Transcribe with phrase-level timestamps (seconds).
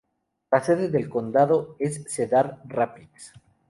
[0.49, 3.33] La sede del condado es Cedar Rapids.